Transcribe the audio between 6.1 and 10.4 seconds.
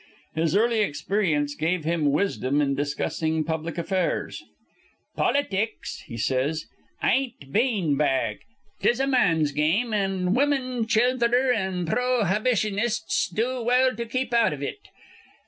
says, "ain't bean bag. 'Tis a man's game; an'